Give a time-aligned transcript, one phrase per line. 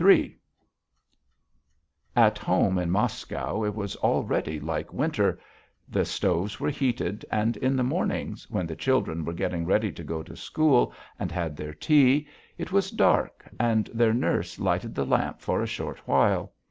[0.00, 0.38] III
[2.16, 5.38] At home in Moscow, it was already like winter;
[5.86, 10.02] the stoves were heated, and in the mornings, when the children were getting ready to
[10.02, 12.26] go to school, and had their tea,
[12.56, 16.54] it was dark and their nurse lighted the lamp for a short while.